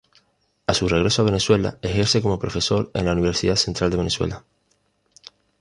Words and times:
A 0.65 0.73
su 0.73 0.87
regreso 0.89 1.21
a 1.21 1.25
Venezuela 1.25 1.77
ejerce 1.83 2.23
como 2.23 2.39
profesor 2.39 2.89
en 2.95 3.05
la 3.05 3.11
Universidad 3.11 3.55
Central 3.55 3.91
de 3.91 3.97
Venezuela. 3.97 4.43